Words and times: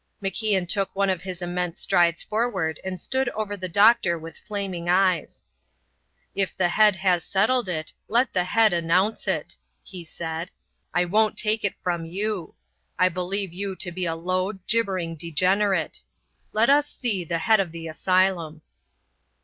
MacIan 0.19 0.67
took 0.67 0.95
one 0.95 1.11
of 1.11 1.21
his 1.21 1.43
immense 1.43 1.79
strides 1.79 2.23
forward 2.23 2.79
and 2.83 2.99
stood 2.99 3.29
over 3.35 3.55
the 3.55 3.69
doctor 3.69 4.17
with 4.17 4.35
flaming 4.35 4.89
eyes. 4.89 5.43
"If 6.33 6.57
the 6.57 6.69
head 6.69 6.95
has 6.95 7.23
settled 7.23 7.69
it 7.69 7.93
let 8.07 8.33
the 8.33 8.45
head 8.45 8.73
announce 8.73 9.27
it," 9.27 9.55
he 9.83 10.03
said. 10.03 10.49
"I 10.91 11.05
won't 11.05 11.37
take 11.37 11.63
it 11.63 11.75
from 11.83 12.07
you. 12.07 12.55
I 12.97 13.09
believe 13.09 13.53
you 13.53 13.75
to 13.75 13.91
be 13.91 14.07
a 14.07 14.15
low, 14.15 14.53
gibbering 14.65 15.17
degenerate. 15.17 15.99
Let 16.51 16.71
us 16.71 16.89
see 16.89 17.23
the 17.23 17.37
head 17.37 17.59
of 17.59 17.71
the 17.71 17.87
asylum." 17.87 18.63